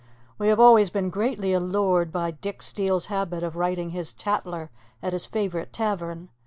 [0.39, 4.71] We have always been greatly allured by Dick Steele's habit of writing his Tatler
[5.03, 6.29] at his favourite tavern.